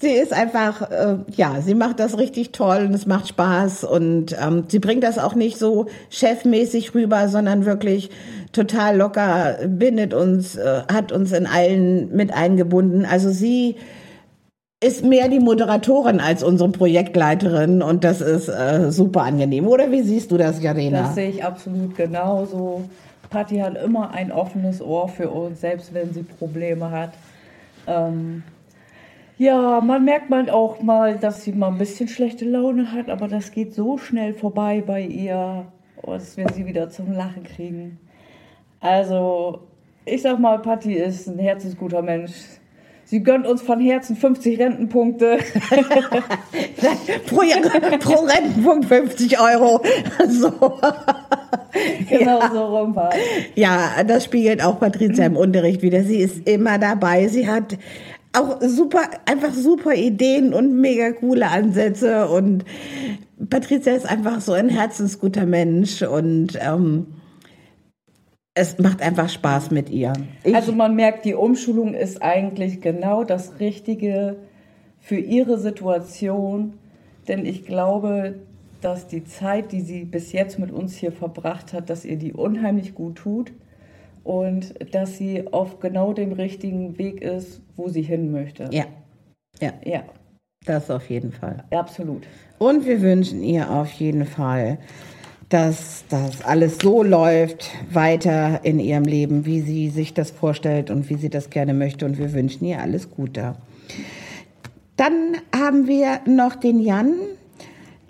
Sie 0.00 0.12
ist 0.12 0.32
einfach, 0.32 0.90
äh, 0.90 1.16
ja, 1.36 1.60
sie 1.60 1.74
macht 1.74 2.00
das 2.00 2.16
richtig 2.16 2.52
toll 2.52 2.86
und 2.86 2.94
es 2.94 3.06
macht 3.06 3.28
Spaß 3.28 3.84
und 3.84 4.34
ähm, 4.40 4.64
sie 4.68 4.78
bringt 4.78 5.04
das 5.04 5.18
auch 5.18 5.34
nicht 5.34 5.58
so 5.58 5.86
chefmäßig 6.08 6.94
rüber, 6.94 7.28
sondern 7.28 7.66
wirklich 7.66 8.08
total 8.52 8.96
locker, 8.96 9.58
bindet 9.66 10.14
uns, 10.14 10.56
äh, 10.56 10.84
hat 10.90 11.12
uns 11.12 11.32
in 11.32 11.46
allen 11.46 12.16
mit 12.16 12.32
eingebunden. 12.32 13.04
Also 13.04 13.28
sie 13.30 13.76
ist 14.82 15.04
mehr 15.04 15.28
die 15.28 15.38
Moderatorin 15.38 16.18
als 16.18 16.42
unsere 16.42 16.70
Projektleiterin 16.70 17.82
und 17.82 18.02
das 18.02 18.22
ist 18.22 18.48
äh, 18.48 18.90
super 18.90 19.24
angenehm. 19.24 19.66
Oder 19.68 19.92
wie 19.92 20.00
siehst 20.00 20.30
du 20.30 20.38
das, 20.38 20.62
Jarena? 20.62 21.02
Das 21.02 21.14
sehe 21.14 21.28
ich 21.28 21.44
absolut 21.44 21.94
genauso. 21.94 22.84
Patti 23.28 23.58
hat 23.58 23.76
immer 23.76 24.12
ein 24.12 24.32
offenes 24.32 24.80
Ohr 24.80 25.08
für 25.08 25.28
uns, 25.28 25.60
selbst 25.60 25.92
wenn 25.92 26.14
sie 26.14 26.22
Probleme 26.22 26.90
hat. 26.90 27.10
Ähm, 27.86 28.42
ja, 29.40 29.80
man 29.80 30.04
merkt 30.04 30.28
man 30.28 30.50
auch 30.50 30.82
mal, 30.82 31.16
dass 31.16 31.44
sie 31.44 31.52
mal 31.52 31.68
ein 31.68 31.78
bisschen 31.78 32.08
schlechte 32.08 32.44
Laune 32.44 32.92
hat, 32.92 33.08
aber 33.08 33.26
das 33.26 33.52
geht 33.52 33.72
so 33.72 33.96
schnell 33.96 34.34
vorbei 34.34 34.84
bei 34.86 35.00
ihr, 35.00 35.64
dass 36.04 36.36
wir 36.36 36.46
sie 36.50 36.66
wieder 36.66 36.90
zum 36.90 37.10
Lachen 37.12 37.44
kriegen. 37.44 37.98
Also, 38.80 39.60
ich 40.04 40.20
sag 40.20 40.38
mal, 40.40 40.58
Patti 40.58 40.92
ist 40.92 41.26
ein 41.26 41.38
herzensguter 41.38 42.02
Mensch. 42.02 42.32
Sie 43.06 43.22
gönnt 43.22 43.46
uns 43.46 43.62
von 43.62 43.80
Herzen 43.80 44.14
50 44.14 44.58
Rentenpunkte. 44.58 45.38
pro, 47.26 47.40
pro 47.98 48.24
Rentenpunkt 48.26 48.84
50 48.84 49.40
Euro. 49.40 49.80
So. 50.28 50.50
Genau 52.08 52.40
ja. 52.40 52.50
so 52.52 52.76
rum 52.76 52.94
war. 52.94 53.10
Ja, 53.54 54.04
das 54.06 54.24
spiegelt 54.26 54.62
auch 54.62 54.78
Patricia 54.78 55.24
im 55.24 55.36
Unterricht 55.36 55.80
wieder. 55.82 56.02
Sie 56.02 56.18
ist 56.18 56.46
immer 56.46 56.78
dabei. 56.78 57.28
Sie 57.28 57.48
hat 57.48 57.78
auch 58.32 58.60
super, 58.62 59.02
einfach 59.26 59.52
super 59.52 59.94
Ideen 59.94 60.54
und 60.54 60.80
mega 60.80 61.12
coole 61.12 61.48
Ansätze. 61.48 62.28
Und 62.28 62.64
Patricia 63.48 63.94
ist 63.94 64.06
einfach 64.06 64.40
so 64.40 64.52
ein 64.52 64.68
herzensguter 64.68 65.46
Mensch 65.46 66.02
und 66.02 66.58
ähm, 66.60 67.06
es 68.54 68.78
macht 68.78 69.02
einfach 69.02 69.28
Spaß 69.28 69.70
mit 69.70 69.90
ihr. 69.90 70.12
Ich 70.44 70.54
also 70.54 70.72
man 70.72 70.94
merkt, 70.94 71.24
die 71.24 71.34
Umschulung 71.34 71.94
ist 71.94 72.22
eigentlich 72.22 72.80
genau 72.80 73.24
das 73.24 73.58
Richtige 73.60 74.36
für 75.00 75.16
ihre 75.16 75.58
Situation, 75.58 76.74
denn 77.26 77.46
ich 77.46 77.64
glaube, 77.64 78.34
dass 78.80 79.06
die 79.06 79.24
Zeit, 79.24 79.72
die 79.72 79.80
sie 79.80 80.04
bis 80.04 80.32
jetzt 80.32 80.58
mit 80.58 80.70
uns 80.70 80.96
hier 80.96 81.12
verbracht 81.12 81.72
hat, 81.72 81.90
dass 81.90 82.04
ihr 82.04 82.16
die 82.16 82.32
unheimlich 82.32 82.94
gut 82.94 83.16
tut 83.16 83.52
und 84.30 84.74
dass 84.94 85.16
sie 85.16 85.52
auf 85.52 85.80
genau 85.80 86.12
dem 86.12 86.30
richtigen 86.30 86.98
Weg 86.98 87.20
ist, 87.20 87.60
wo 87.76 87.88
sie 87.88 88.02
hin 88.02 88.30
möchte. 88.30 88.70
Ja. 88.70 88.84
Ja. 89.60 89.72
Ja. 89.84 90.04
Das 90.64 90.88
auf 90.88 91.10
jeden 91.10 91.32
Fall. 91.32 91.64
Absolut. 91.72 92.22
Und 92.58 92.86
wir 92.86 93.00
wünschen 93.00 93.42
ihr 93.42 93.68
auf 93.68 93.90
jeden 93.90 94.26
Fall, 94.26 94.78
dass 95.48 96.04
das 96.10 96.44
alles 96.44 96.78
so 96.78 97.02
läuft 97.02 97.72
weiter 97.92 98.60
in 98.62 98.78
ihrem 98.78 99.02
Leben, 99.02 99.46
wie 99.46 99.62
sie 99.62 99.88
sich 99.88 100.14
das 100.14 100.30
vorstellt 100.30 100.90
und 100.90 101.10
wie 101.10 101.16
sie 101.16 101.28
das 101.28 101.50
gerne 101.50 101.74
möchte. 101.74 102.06
Und 102.06 102.16
wir 102.16 102.32
wünschen 102.32 102.64
ihr 102.66 102.80
alles 102.80 103.10
Gute. 103.10 103.56
Dann 104.94 105.38
haben 105.52 105.88
wir 105.88 106.20
noch 106.26 106.54
den 106.54 106.78
Jan, 106.78 107.14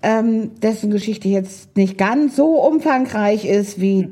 ähm, 0.03 0.51
dessen 0.61 0.91
Geschichte 0.91 1.29
jetzt 1.29 1.79
nicht 1.79 1.97
ganz 1.97 2.37
so 2.37 2.61
umfangreich 2.61 3.47
ist 3.47 3.81
wie 3.81 4.11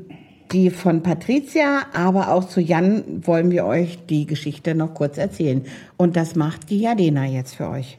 die 0.51 0.69
von 0.69 1.03
Patricia, 1.03 1.83
aber 1.93 2.33
auch 2.33 2.45
zu 2.45 2.61
Jan 2.61 3.03
wollen 3.25 3.51
wir 3.51 3.65
euch 3.65 4.05
die 4.07 4.25
Geschichte 4.25 4.75
noch 4.75 4.93
kurz 4.93 5.17
erzählen. 5.17 5.63
Und 5.97 6.15
das 6.15 6.35
macht 6.35 6.69
die 6.69 6.79
Jadena 6.79 7.25
jetzt 7.25 7.55
für 7.55 7.69
euch. 7.69 7.97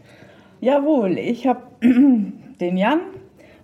Jawohl, 0.61 1.19
ich 1.19 1.47
habe 1.47 1.61
den 1.81 2.77
Jan 2.77 3.01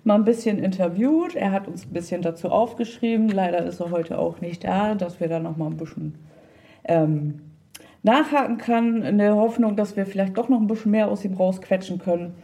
mal 0.04 0.14
ein 0.14 0.24
bisschen 0.24 0.58
interviewt. 0.58 1.34
Er 1.34 1.52
hat 1.52 1.66
uns 1.68 1.84
ein 1.84 1.92
bisschen 1.92 2.22
dazu 2.22 2.48
aufgeschrieben. 2.48 3.28
Leider 3.28 3.64
ist 3.66 3.80
er 3.80 3.90
heute 3.90 4.18
auch 4.18 4.40
nicht 4.40 4.64
da, 4.64 4.94
dass 4.94 5.20
wir 5.20 5.28
da 5.28 5.40
noch 5.40 5.56
mal 5.56 5.66
ein 5.66 5.76
bisschen 5.76 6.14
ähm, 6.84 7.40
nachhaken 8.02 8.58
können, 8.58 9.02
in 9.02 9.18
der 9.18 9.34
Hoffnung, 9.34 9.74
dass 9.74 9.96
wir 9.96 10.06
vielleicht 10.06 10.38
doch 10.38 10.48
noch 10.48 10.60
ein 10.60 10.68
bisschen 10.68 10.92
mehr 10.92 11.08
aus 11.08 11.24
ihm 11.24 11.34
rausquetschen 11.34 11.98
können. 11.98 12.34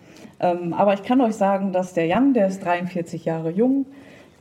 Ähm, 0.41 0.73
aber 0.73 0.95
ich 0.95 1.05
kann 1.05 1.21
euch 1.21 1.37
sagen, 1.37 1.73
dass 1.73 1.95
der 1.95 2.07
Jan, 2.07 2.35
der 2.35 2.49
ist 2.49 2.65
43 2.65 3.25
Jahre 3.25 3.51
jung, 3.51 3.87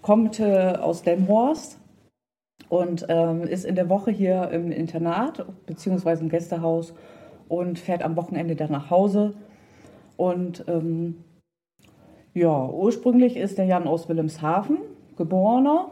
kommt 0.01 0.39
äh, 0.39 0.73
aus 0.79 1.03
Delmhorst 1.03 1.77
und 2.71 3.05
ähm, 3.09 3.41
ist 3.43 3.65
in 3.65 3.75
der 3.75 3.89
Woche 3.89 4.11
hier 4.11 4.49
im 4.51 4.71
Internat 4.71 5.45
bzw. 5.65 6.21
im 6.21 6.29
Gästehaus 6.29 6.93
und 7.49 7.77
fährt 7.77 8.01
am 8.01 8.15
Wochenende 8.15 8.55
dann 8.55 8.71
nach 8.71 8.89
Hause. 8.89 9.33
Und 10.15 10.63
ähm, 10.69 11.17
ja, 12.33 12.69
ursprünglich 12.69 13.35
ist 13.35 13.57
der 13.57 13.65
Jan 13.65 13.89
aus 13.89 14.07
Wilhelmshaven, 14.07 14.77
geborener. 15.17 15.89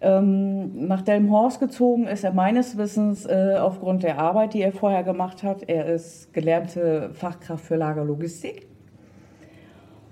Ähm, 0.00 0.86
nach 0.86 1.02
Delmhorst 1.02 1.60
gezogen 1.60 2.06
ist 2.06 2.24
er 2.24 2.32
meines 2.32 2.78
Wissens 2.78 3.26
äh, 3.26 3.56
aufgrund 3.60 4.02
der 4.02 4.18
Arbeit, 4.18 4.54
die 4.54 4.62
er 4.62 4.72
vorher 4.72 5.02
gemacht 5.02 5.42
hat. 5.42 5.68
Er 5.68 5.84
ist 5.84 6.32
gelernte 6.32 7.10
Fachkraft 7.12 7.66
für 7.66 7.76
Lagerlogistik. 7.76 8.66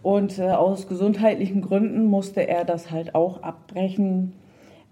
Und 0.02 0.38
äh, 0.38 0.50
aus 0.50 0.86
gesundheitlichen 0.86 1.62
Gründen 1.62 2.04
musste 2.04 2.46
er 2.46 2.66
das 2.66 2.90
halt 2.90 3.14
auch 3.14 3.42
abbrechen. 3.42 4.34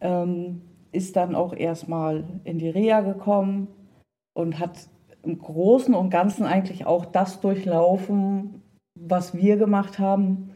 Ähm, 0.00 0.62
ist 0.92 1.16
dann 1.16 1.34
auch 1.34 1.54
erstmal 1.54 2.24
in 2.44 2.58
die 2.58 2.68
Reha 2.68 3.00
gekommen 3.00 3.68
und 4.34 4.58
hat 4.58 4.88
im 5.22 5.38
Großen 5.38 5.94
und 5.94 6.10
Ganzen 6.10 6.44
eigentlich 6.44 6.86
auch 6.86 7.06
das 7.06 7.40
durchlaufen, 7.40 8.62
was 8.94 9.34
wir 9.34 9.56
gemacht 9.56 9.98
haben. 9.98 10.50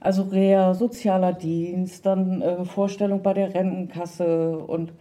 Also 0.00 0.24
Reha, 0.24 0.74
sozialer 0.74 1.32
Dienst, 1.32 2.04
dann 2.06 2.42
äh, 2.42 2.64
Vorstellung 2.64 3.22
bei 3.22 3.34
der 3.34 3.54
Rentenkasse 3.54 4.58
und 4.58 4.92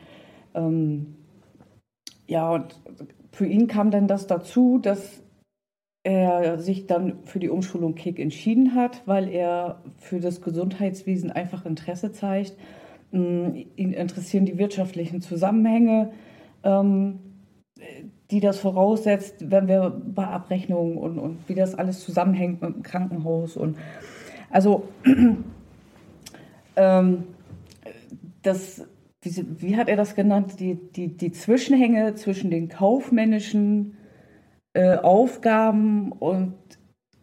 ähm, 0.54 1.16
ja, 2.28 2.52
und 2.52 2.80
für 3.32 3.48
ihn 3.48 3.68
kam 3.68 3.90
dann 3.90 4.08
das 4.08 4.28
dazu, 4.28 4.78
dass 4.78 5.24
er 6.04 6.60
sich 6.60 6.88
dann 6.88 7.24
für 7.24 7.40
die 7.40 7.50
Umschulung 7.50 7.96
Kick 7.96 8.20
entschieden 8.20 8.76
hat, 8.76 9.02
weil 9.06 9.28
er 9.28 9.82
für 9.98 10.20
das 10.20 10.42
Gesundheitswesen 10.42 11.32
einfach 11.32 11.66
Interesse 11.66 12.12
zeigt 12.12 12.56
Ihn 13.12 13.94
interessieren 13.94 14.46
die 14.46 14.58
wirtschaftlichen 14.58 15.22
Zusammenhänge, 15.22 16.12
ähm, 16.64 17.20
die 18.30 18.40
das 18.40 18.60
voraussetzt, 18.60 19.52
wenn 19.52 19.68
wir 19.68 19.90
bei 19.90 20.26
Abrechnungen 20.26 20.98
und, 20.98 21.20
und 21.20 21.40
wie 21.48 21.56
das 21.56 21.76
alles 21.76 22.00
zusammenhängt 22.00 22.62
mit 22.62 22.76
dem 22.76 22.84
Krankenhaus. 22.84 23.58
Und 23.58 23.78
also 24.50 24.88
ähm, 26.76 27.24
das, 28.42 28.88
wie, 29.22 29.46
wie, 29.60 29.76
hat 29.76 29.90
er 29.90 29.98
das 29.98 30.16
genannt, 30.16 30.60
die, 30.60 30.76
die, 30.76 31.18
die 31.18 31.32
Zwischenhänge 31.32 32.16
zwischen 32.16 32.50
den 32.50 32.70
kaufmännischen 32.70 33.98
äh, 34.74 34.96
Aufgaben 34.96 36.14
und 36.14 36.54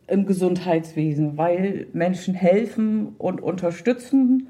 im 0.06 0.26
Gesundheitswesen, 0.26 1.38
weil 1.38 1.86
Menschen 1.92 2.34
helfen 2.34 3.14
und 3.16 3.40
unterstützen 3.40 4.48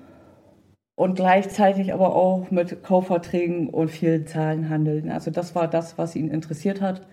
und 0.99 1.15
gleichzeitig 1.15 1.95
aber 1.95 2.17
auch 2.17 2.51
mit 2.51 2.83
Kaufverträgen 2.83 3.71
und 3.71 3.89
vielen 3.89 4.27
Zahlen 4.27 4.69
handeln. 4.69 5.13
Also 5.13 5.31
das 5.31 5.55
war 5.55 5.69
das, 5.69 5.97
was 5.97 6.17
ihn 6.17 6.29
interessiert 6.29 6.81
hat, 6.81 7.07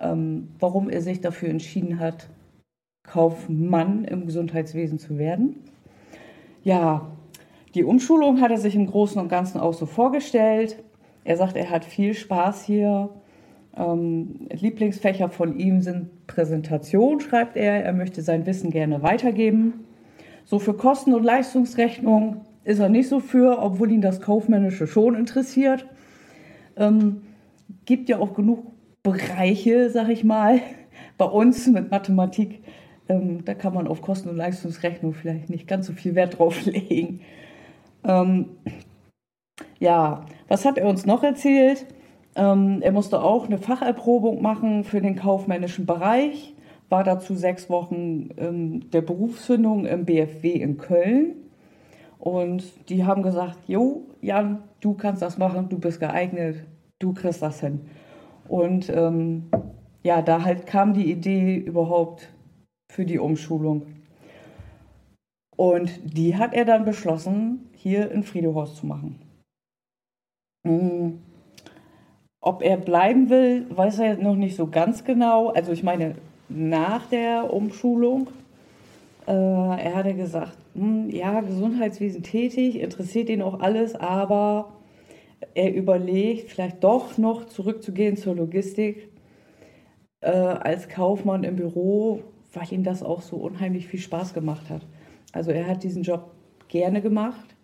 ähm, 0.00 0.48
warum 0.58 0.88
er 0.88 1.02
sich 1.02 1.20
dafür 1.20 1.50
entschieden 1.50 2.00
hat, 2.00 2.30
Kaufmann 3.06 4.04
im 4.04 4.24
Gesundheitswesen 4.24 4.98
zu 4.98 5.18
werden. 5.18 5.56
Ja, 6.64 7.06
die 7.74 7.84
Umschulung 7.84 8.40
hat 8.40 8.50
er 8.50 8.56
sich 8.56 8.74
im 8.74 8.86
Großen 8.86 9.20
und 9.20 9.28
Ganzen 9.28 9.60
auch 9.60 9.74
so 9.74 9.84
vorgestellt. 9.84 10.82
Er 11.24 11.36
sagt, 11.36 11.58
er 11.58 11.68
hat 11.68 11.84
viel 11.84 12.14
Spaß 12.14 12.64
hier. 12.64 13.10
Ähm, 13.76 14.48
Lieblingsfächer 14.50 15.28
von 15.28 15.58
ihm 15.58 15.82
sind 15.82 16.26
Präsentation, 16.26 17.20
schreibt 17.20 17.58
er. 17.58 17.84
Er 17.84 17.92
möchte 17.92 18.22
sein 18.22 18.46
Wissen 18.46 18.70
gerne 18.70 19.02
weitergeben. 19.02 19.84
So 20.46 20.58
für 20.58 20.72
Kosten- 20.72 21.12
und 21.12 21.24
Leistungsrechnung 21.24 22.46
ist 22.68 22.80
er 22.80 22.90
nicht 22.90 23.08
so 23.08 23.18
für, 23.18 23.62
obwohl 23.62 23.90
ihn 23.90 24.02
das 24.02 24.20
Kaufmännische 24.20 24.86
schon 24.86 25.14
interessiert. 25.14 25.86
Ähm, 26.76 27.22
gibt 27.86 28.10
ja 28.10 28.18
auch 28.18 28.34
genug 28.34 28.72
Bereiche, 29.02 29.88
sag 29.88 30.10
ich 30.10 30.22
mal, 30.22 30.60
bei 31.16 31.24
uns 31.24 31.66
mit 31.66 31.90
Mathematik. 31.90 32.62
Ähm, 33.08 33.42
da 33.46 33.54
kann 33.54 33.72
man 33.72 33.88
auf 33.88 34.02
Kosten- 34.02 34.28
und 34.28 34.36
Leistungsrechnung 34.36 35.14
vielleicht 35.14 35.48
nicht 35.48 35.66
ganz 35.66 35.86
so 35.86 35.94
viel 35.94 36.14
Wert 36.14 36.38
drauf 36.38 36.62
legen. 36.66 37.20
Ähm, 38.04 38.50
ja, 39.78 40.26
was 40.48 40.66
hat 40.66 40.76
er 40.76 40.88
uns 40.88 41.06
noch 41.06 41.22
erzählt? 41.22 41.86
Ähm, 42.36 42.82
er 42.82 42.92
musste 42.92 43.22
auch 43.22 43.46
eine 43.46 43.56
Facherprobung 43.56 44.42
machen 44.42 44.84
für 44.84 45.00
den 45.00 45.16
kaufmännischen 45.16 45.86
Bereich, 45.86 46.54
war 46.90 47.02
dazu 47.02 47.34
sechs 47.34 47.70
Wochen 47.70 48.28
ähm, 48.36 48.90
der 48.90 49.00
Berufsfindung 49.00 49.86
im 49.86 50.04
BFW 50.04 50.50
in 50.50 50.76
Köln. 50.76 51.47
Und 52.18 52.88
die 52.88 53.04
haben 53.04 53.22
gesagt, 53.22 53.58
jo, 53.68 54.02
Jan, 54.20 54.62
du 54.80 54.94
kannst 54.94 55.22
das 55.22 55.38
machen, 55.38 55.68
du 55.68 55.78
bist 55.78 56.00
geeignet, 56.00 56.64
du 56.98 57.12
kriegst 57.12 57.42
das 57.42 57.60
hin. 57.60 57.80
Und 58.48 58.88
ähm, 58.90 59.50
ja, 60.02 60.22
da 60.22 60.44
halt 60.44 60.66
kam 60.66 60.94
die 60.94 61.10
Idee 61.10 61.56
überhaupt 61.56 62.28
für 62.90 63.04
die 63.04 63.18
Umschulung. 63.18 63.82
Und 65.56 65.90
die 66.04 66.36
hat 66.36 66.54
er 66.54 66.64
dann 66.64 66.84
beschlossen, 66.84 67.68
hier 67.74 68.10
in 68.10 68.22
Friedehaus 68.22 68.76
zu 68.76 68.86
machen. 68.86 69.20
Mhm. 70.64 71.18
Ob 72.40 72.62
er 72.62 72.76
bleiben 72.76 73.30
will, 73.30 73.66
weiß 73.68 73.98
er 73.98 74.16
noch 74.16 74.36
nicht 74.36 74.56
so 74.56 74.68
ganz 74.68 75.04
genau. 75.04 75.48
Also 75.48 75.72
ich 75.72 75.82
meine, 75.82 76.14
nach 76.48 77.06
der 77.06 77.52
Umschulung, 77.52 78.28
er 79.32 79.94
hatte 79.94 80.14
gesagt, 80.14 80.58
hm, 80.74 81.10
ja, 81.10 81.40
Gesundheitswesen 81.40 82.22
tätig, 82.22 82.80
interessiert 82.80 83.28
ihn 83.28 83.42
auch 83.42 83.60
alles, 83.60 83.94
aber 83.94 84.72
er 85.54 85.74
überlegt, 85.74 86.50
vielleicht 86.50 86.82
doch 86.84 87.18
noch 87.18 87.46
zurückzugehen 87.46 88.16
zur 88.16 88.36
Logistik 88.36 89.10
äh, 90.20 90.30
als 90.30 90.88
Kaufmann 90.88 91.44
im 91.44 91.56
Büro, 91.56 92.22
weil 92.52 92.72
ihm 92.72 92.84
das 92.84 93.02
auch 93.02 93.22
so 93.22 93.36
unheimlich 93.36 93.86
viel 93.86 94.00
Spaß 94.00 94.34
gemacht 94.34 94.70
hat. 94.70 94.86
Also 95.32 95.50
er 95.50 95.66
hat 95.66 95.82
diesen 95.82 96.02
Job 96.02 96.32
gerne 96.68 97.02
gemacht. 97.02 97.54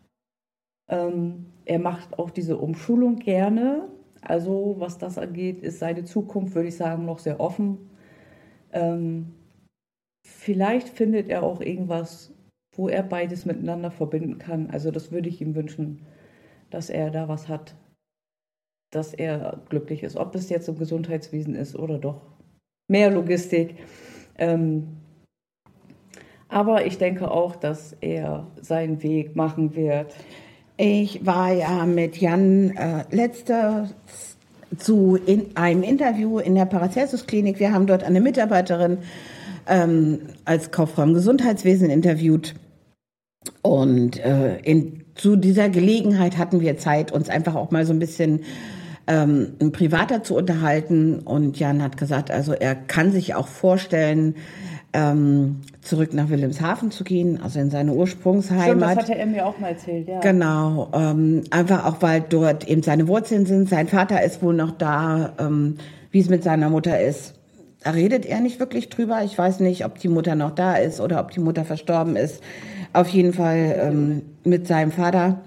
Ähm, 0.88 1.46
er 1.64 1.78
macht 1.78 2.18
auch 2.18 2.30
diese 2.30 2.58
Umschulung 2.58 3.16
gerne. 3.16 3.88
Also 4.20 4.76
was 4.78 4.98
das 4.98 5.18
angeht, 5.18 5.62
ist 5.62 5.78
seine 5.78 6.04
Zukunft, 6.04 6.54
würde 6.54 6.68
ich 6.68 6.76
sagen, 6.76 7.04
noch 7.06 7.18
sehr 7.18 7.40
offen. 7.40 7.90
Ähm, 8.72 9.32
vielleicht 10.44 10.90
findet 10.90 11.30
er 11.30 11.42
auch 11.42 11.62
irgendwas, 11.62 12.30
wo 12.76 12.88
er 12.88 13.02
beides 13.02 13.46
miteinander 13.46 13.90
verbinden 13.90 14.38
kann. 14.38 14.68
Also 14.70 14.90
das 14.90 15.10
würde 15.10 15.30
ich 15.30 15.40
ihm 15.40 15.54
wünschen, 15.54 16.04
dass 16.68 16.90
er 16.90 17.10
da 17.10 17.28
was 17.28 17.48
hat, 17.48 17.74
dass 18.90 19.14
er 19.14 19.62
glücklich 19.70 20.02
ist. 20.02 20.16
Ob 20.16 20.34
es 20.34 20.50
jetzt 20.50 20.68
im 20.68 20.78
Gesundheitswesen 20.78 21.54
ist 21.54 21.74
oder 21.76 21.98
doch 21.98 22.20
mehr 22.88 23.10
Logistik. 23.10 23.76
Ähm, 24.36 24.98
aber 26.48 26.84
ich 26.84 26.98
denke 26.98 27.30
auch, 27.30 27.56
dass 27.56 27.96
er 28.02 28.46
seinen 28.60 29.02
Weg 29.02 29.34
machen 29.36 29.74
wird. 29.74 30.14
Ich 30.76 31.24
war 31.24 31.54
ja 31.54 31.86
mit 31.86 32.18
Jan 32.18 32.76
äh, 32.76 33.04
letzte 33.10 33.88
zu 34.76 35.16
in 35.16 35.56
einem 35.56 35.82
Interview 35.82 36.38
in 36.38 36.54
der 36.54 36.66
Paracelsus-Klinik. 36.66 37.60
Wir 37.60 37.72
haben 37.72 37.86
dort 37.86 38.04
eine 38.04 38.20
Mitarbeiterin 38.20 38.98
ähm, 39.68 40.20
als 40.44 40.70
Kauffrau 40.70 41.02
im 41.02 41.14
Gesundheitswesen 41.14 41.90
interviewt. 41.90 42.54
Und 43.62 44.18
äh, 44.18 44.58
in, 44.58 45.04
zu 45.14 45.36
dieser 45.36 45.68
Gelegenheit 45.68 46.38
hatten 46.38 46.60
wir 46.60 46.76
Zeit, 46.78 47.12
uns 47.12 47.28
einfach 47.28 47.54
auch 47.54 47.70
mal 47.70 47.84
so 47.86 47.92
ein 47.92 47.98
bisschen 47.98 48.40
ähm, 49.06 49.54
privater 49.72 50.22
zu 50.22 50.34
unterhalten. 50.34 51.20
Und 51.20 51.58
Jan 51.58 51.82
hat 51.82 51.96
gesagt, 51.96 52.30
also 52.30 52.52
er 52.52 52.74
kann 52.74 53.12
sich 53.12 53.34
auch 53.34 53.48
vorstellen, 53.48 54.34
ähm, 54.94 55.60
zurück 55.82 56.14
nach 56.14 56.28
Wilhelmshaven 56.30 56.92
zu 56.92 57.02
gehen, 57.02 57.40
also 57.42 57.58
in 57.58 57.68
seine 57.68 57.92
Ursprungsheimat. 57.92 58.64
Stimmt, 58.64 58.82
das 58.82 58.96
hatte 58.96 59.18
er 59.18 59.26
mir 59.26 59.44
auch 59.44 59.58
mal 59.58 59.70
erzählt, 59.70 60.08
ja. 60.08 60.20
Genau, 60.20 60.88
ähm, 60.94 61.42
einfach 61.50 61.84
auch, 61.84 61.96
weil 62.00 62.20
dort 62.20 62.68
eben 62.68 62.82
seine 62.82 63.08
Wurzeln 63.08 63.44
sind. 63.44 63.68
Sein 63.68 63.88
Vater 63.88 64.22
ist 64.22 64.40
wohl 64.40 64.54
noch 64.54 64.70
da, 64.70 65.32
ähm, 65.38 65.76
wie 66.12 66.20
es 66.20 66.28
mit 66.28 66.44
seiner 66.44 66.70
Mutter 66.70 67.00
ist. 67.00 67.34
Da 67.84 67.90
redet 67.90 68.26
er 68.26 68.40
nicht 68.40 68.58
wirklich 68.58 68.88
drüber. 68.88 69.22
Ich 69.24 69.36
weiß 69.36 69.60
nicht, 69.60 69.84
ob 69.84 69.98
die 69.98 70.08
Mutter 70.08 70.34
noch 70.34 70.50
da 70.50 70.74
ist 70.76 71.00
oder 71.00 71.20
ob 71.20 71.30
die 71.30 71.40
Mutter 71.40 71.64
verstorben 71.64 72.16
ist. 72.16 72.42
Auf 72.92 73.08
jeden 73.08 73.32
Fall 73.32 73.76
ähm, 73.78 74.22
mit 74.42 74.66
seinem 74.66 74.90
Vater 74.90 75.40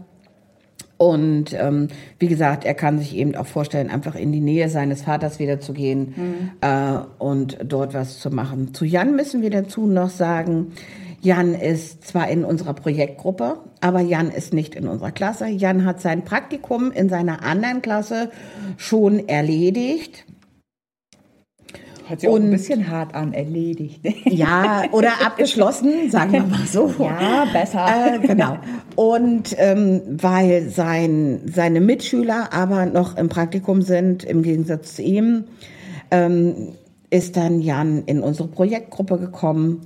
und 0.98 1.54
ähm, 1.54 1.90
wie 2.20 2.28
gesagt, 2.28 2.66
er 2.66 2.74
kann 2.74 2.98
sich 2.98 3.16
eben 3.16 3.36
auch 3.36 3.46
vorstellen, 3.46 3.90
einfach 3.90 4.16
in 4.16 4.32
die 4.32 4.40
Nähe 4.40 4.68
seines 4.70 5.04
Vaters 5.04 5.40
wieder 5.40 5.60
zu 5.60 5.74
gehen 5.74 6.14
mhm. 6.16 6.52
äh, 6.62 7.00
und 7.20 7.58
dort 7.64 7.94
was 7.94 8.20
zu 8.20 8.32
machen. 8.32 8.74
Zu 8.74 8.84
Jan 8.84 9.16
müssen 9.16 9.42
wir 9.42 9.52
dazu 9.52 9.86
noch 9.86 10.10
sagen, 10.10 10.74
Jan 11.22 11.54
ist 11.56 12.08
zwar 12.08 12.30
in 12.30 12.44
unserer 12.44 12.74
Projektgruppe, 12.74 13.58
aber 13.82 14.02
Jan 14.02 14.32
ist 14.32 14.54
nicht 14.54 14.76
in 14.76 14.88
unserer 14.88 15.12
Klasse. 15.12 15.48
Jan 15.48 15.86
hat 15.86 16.02
sein 16.02 16.24
Praktikum 16.24 16.92
in 16.92 17.10
seiner 17.10 17.44
anderen 17.44 17.82
Klasse 17.82 18.32
schon 18.78 19.28
erledigt. 19.28 20.26
Hört 22.08 22.22
sich 22.22 22.30
auch 22.30 22.36
ein 22.36 22.52
bisschen 22.52 22.90
hart 22.90 23.14
an, 23.16 23.34
erledigt. 23.34 24.02
Ja, 24.26 24.84
oder 24.92 25.26
abgeschlossen, 25.26 26.10
sagen 26.10 26.34
wir 26.34 26.44
mal 26.44 26.66
so. 26.68 26.94
Ja, 27.00 27.46
besser. 27.52 27.86
Äh, 27.88 28.20
genau. 28.20 28.58
Und 28.96 29.56
ähm, 29.58 30.02
weil 30.08 30.70
sein, 30.70 31.42
seine 31.46 31.82
Mitschüler 31.82 32.54
aber 32.54 32.86
noch 32.86 33.18
im 33.18 33.30
Praktikum 33.30 33.82
sind, 33.82 34.24
im 34.24 34.42
Gegensatz 34.42 34.96
zu 34.96 35.02
ihm, 35.02 35.46
ähm, 36.12 36.74
ist 37.10 37.36
dann 37.38 37.62
Jan 37.62 38.04
in 38.06 38.22
unsere 38.22 38.48
Projektgruppe 38.48 39.18
gekommen 39.18 39.82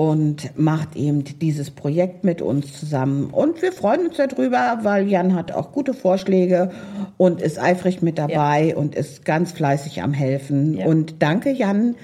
und 0.00 0.58
macht 0.58 0.96
eben 0.96 1.24
dieses 1.24 1.70
Projekt 1.70 2.24
mit 2.24 2.40
uns 2.40 2.72
zusammen. 2.80 3.28
Und 3.30 3.60
wir 3.60 3.70
freuen 3.70 4.06
uns 4.06 4.16
darüber, 4.16 4.78
weil 4.80 5.06
Jan 5.06 5.34
hat 5.34 5.52
auch 5.52 5.72
gute 5.72 5.92
Vorschläge 5.92 6.70
und 7.18 7.42
ist 7.42 7.60
eifrig 7.60 8.00
mit 8.00 8.16
dabei 8.16 8.68
ja. 8.68 8.76
und 8.76 8.94
ist 8.94 9.26
ganz 9.26 9.52
fleißig 9.52 10.02
am 10.02 10.14
Helfen. 10.14 10.78
Ja. 10.78 10.86
Und 10.86 11.16
danke, 11.22 11.50
Jan, 11.50 11.96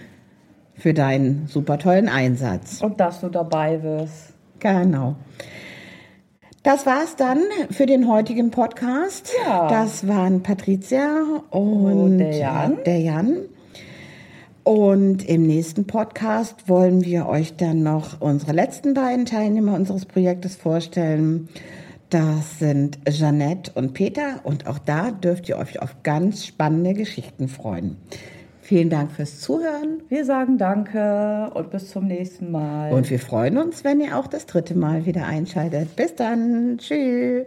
für 0.75 0.93
deinen 0.93 1.47
super 1.47 1.79
tollen 1.79 2.11
Einsatz. 2.11 2.83
Und 2.83 3.01
dass 3.01 3.23
du 3.23 3.31
dabei 3.31 3.83
wirst. 3.83 4.35
Genau. 4.59 5.17
Das 6.65 6.85
war's 6.85 7.17
dann 7.17 7.39
für 7.71 7.87
den 7.87 8.09
heutigen 8.09 8.51
Podcast. 8.51 9.33
Ja. 9.47 9.69
Das 9.69 10.07
waren 10.07 10.43
Patricia 10.43 11.23
und, 11.49 11.85
und 11.85 12.19
der 12.19 12.37
Jan. 12.37 12.77
Der 12.85 13.01
Jan. 13.01 13.39
Und 14.66 15.29
im 15.29 15.46
nächsten 15.46 15.87
Podcast 15.87 16.68
wollen 16.68 17.05
wir 17.05 17.29
euch 17.29 17.55
dann 17.55 17.85
noch 17.85 18.20
unsere 18.20 18.50
letzten 18.50 18.94
beiden 18.94 19.24
Teilnehmer 19.24 19.74
unseres 19.74 20.07
Projektes 20.07 20.57
vorstellen. 20.57 21.48
Das 22.11 22.59
sind 22.59 22.98
Jeannette 23.09 23.70
und 23.76 23.94
Peter 23.94 24.40
und 24.42 24.66
auch 24.66 24.81
da 24.81 25.12
dürft 25.12 25.48
ihr 25.48 25.57
euch 25.59 25.81
auf 25.81 26.02
ganz 26.02 26.44
spannende 26.44 26.94
Geschichten 26.94 27.46
freuen. 27.46 27.96
Vielen 28.61 28.90
Dank 28.90 29.12
fürs 29.12 29.38
Zuhören. 29.38 30.02
Wir 30.09 30.24
sagen 30.24 30.59
Danke 30.59 31.48
und 31.55 31.70
bis 31.70 31.92
zum 31.92 32.09
nächsten 32.09 32.50
Mal. 32.50 32.92
Und 32.92 33.09
wir 33.09 33.20
freuen 33.20 33.59
uns, 33.59 33.85
wenn 33.85 34.00
ihr 34.00 34.18
auch 34.18 34.26
das 34.26 34.46
dritte 34.46 34.76
Mal 34.76 35.07
wieder 35.07 35.26
einschaltet. 35.26 35.94
Bis 35.94 36.16
dann. 36.16 36.79
Tschüss. 36.79 37.46